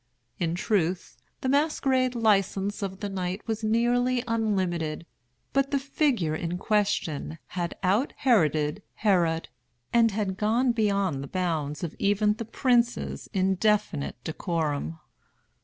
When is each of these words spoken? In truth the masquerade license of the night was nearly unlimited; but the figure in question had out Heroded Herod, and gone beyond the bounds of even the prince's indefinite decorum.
In 0.39 0.55
truth 0.55 1.15
the 1.41 1.47
masquerade 1.47 2.15
license 2.15 2.81
of 2.81 3.01
the 3.01 3.07
night 3.07 3.45
was 3.47 3.63
nearly 3.63 4.23
unlimited; 4.27 5.05
but 5.53 5.69
the 5.69 5.77
figure 5.77 6.33
in 6.33 6.57
question 6.57 7.37
had 7.49 7.75
out 7.83 8.13
Heroded 8.17 8.81
Herod, 8.95 9.49
and 9.93 10.35
gone 10.37 10.71
beyond 10.71 11.21
the 11.21 11.27
bounds 11.27 11.83
of 11.83 11.93
even 11.99 12.33
the 12.33 12.45
prince's 12.45 13.29
indefinite 13.31 14.15
decorum. 14.23 14.97